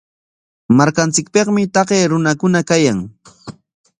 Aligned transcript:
Markanchikpikmi 0.77 1.63
taqay 1.75 2.03
runakuna 2.11 2.59
kayan. 2.69 2.99